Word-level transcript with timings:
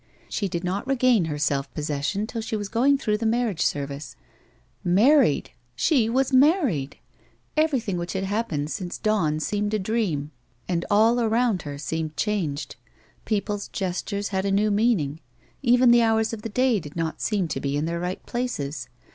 She 0.29 0.49
did 0.49 0.63
not 0.63 0.87
regain 0.87 1.25
her 1.25 1.37
self 1.37 1.71
possession 1.75 2.25
till 2.25 2.41
she 2.41 2.55
was 2.55 2.69
going 2.69 2.97
52 2.97 2.97
A 2.97 2.97
WOMAN'S 2.97 3.05
LIFE. 3.05 3.05
through 3.05 3.17
the 3.19 3.29
marriage 3.37 3.61
service. 3.63 4.15
Married! 4.83 5.51
She 5.75 6.09
was 6.09 6.33
married 6.33 6.97
1 7.53 7.65
Everything 7.65 7.97
which 7.97 8.13
had 8.13 8.23
happened 8.23 8.71
since 8.71 8.97
dawn 8.97 9.39
seemed 9.39 9.75
a 9.75 9.77
dream, 9.77 10.31
and 10.67 10.85
all 10.89 11.19
around 11.19 11.61
her 11.61 11.77
seemed 11.77 12.17
changed; 12.17 12.77
people's 13.25 13.67
gestures 13.67 14.29
had 14.29 14.43
a 14.43 14.49
new 14.51 14.71
meaning; 14.71 15.19
even 15.61 15.91
the 15.91 16.01
hours 16.01 16.33
of 16.33 16.41
the 16.41 16.49
day 16.49 16.79
did 16.79 16.95
not 16.95 17.21
seem 17.21 17.47
to 17.49 17.59
be 17.59 17.77
in 17.77 17.85
their 17.85 17.99
right 17.99 18.25
places. 18.25 18.89